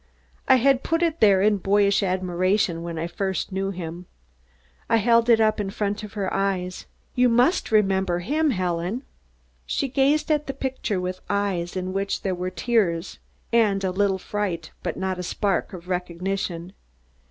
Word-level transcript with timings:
I 0.47 0.55
had 0.55 0.81
put 0.81 1.03
it 1.03 1.19
there 1.19 1.43
in 1.43 1.57
boyish 1.57 2.01
admiration 2.01 2.81
when 2.81 2.97
I 2.97 3.05
first 3.05 3.51
knew 3.51 3.69
him. 3.69 4.07
I 4.89 4.97
held 4.97 5.29
it 5.29 5.39
up 5.39 5.59
in 5.59 5.69
front 5.69 6.01
of 6.03 6.13
her 6.13 6.33
eyes. 6.33 6.87
"You 7.13 7.29
must 7.29 7.71
remember 7.71 8.17
him, 8.17 8.49
Helen!" 8.49 9.03
She 9.63 9.87
gazed 9.87 10.31
at 10.31 10.47
the 10.47 10.55
picture 10.55 10.99
with 10.99 11.21
eyes 11.29 11.75
in 11.75 11.93
which 11.93 12.23
there 12.23 12.33
were 12.33 12.49
tears 12.49 13.19
and 13.53 13.83
a 13.83 13.91
little 13.91 14.17
fright, 14.17 14.71
but 14.81 14.97
not 14.97 15.19
a 15.19 15.23
spark 15.23 15.71
of 15.71 15.87
recognition. 15.87 16.73